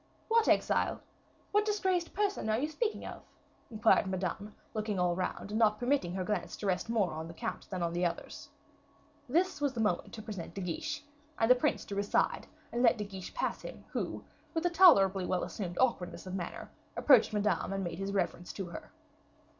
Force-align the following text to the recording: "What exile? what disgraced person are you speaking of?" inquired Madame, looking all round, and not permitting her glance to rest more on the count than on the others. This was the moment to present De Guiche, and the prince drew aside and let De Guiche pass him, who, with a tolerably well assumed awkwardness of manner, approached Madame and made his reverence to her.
"What 0.29 0.47
exile? 0.47 0.99
what 1.51 1.63
disgraced 1.63 2.15
person 2.15 2.49
are 2.49 2.57
you 2.57 2.67
speaking 2.67 3.05
of?" 3.05 3.21
inquired 3.69 4.07
Madame, 4.07 4.55
looking 4.73 4.97
all 4.97 5.15
round, 5.15 5.51
and 5.51 5.59
not 5.59 5.77
permitting 5.77 6.15
her 6.15 6.23
glance 6.23 6.57
to 6.57 6.65
rest 6.65 6.89
more 6.89 7.13
on 7.13 7.27
the 7.27 7.35
count 7.35 7.69
than 7.69 7.83
on 7.83 7.93
the 7.93 8.03
others. 8.03 8.49
This 9.29 9.61
was 9.61 9.73
the 9.73 9.79
moment 9.79 10.11
to 10.13 10.23
present 10.23 10.55
De 10.55 10.61
Guiche, 10.61 11.03
and 11.37 11.51
the 11.51 11.53
prince 11.53 11.85
drew 11.85 11.99
aside 11.99 12.47
and 12.71 12.81
let 12.81 12.97
De 12.97 13.03
Guiche 13.03 13.31
pass 13.35 13.61
him, 13.61 13.85
who, 13.91 14.25
with 14.55 14.65
a 14.65 14.71
tolerably 14.71 15.23
well 15.27 15.43
assumed 15.43 15.77
awkwardness 15.79 16.25
of 16.25 16.33
manner, 16.33 16.71
approached 16.97 17.31
Madame 17.31 17.71
and 17.71 17.83
made 17.83 17.99
his 17.99 18.11
reverence 18.11 18.51
to 18.53 18.65
her. 18.69 18.91